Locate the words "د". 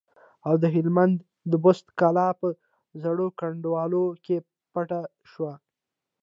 0.61-0.63, 1.51-1.53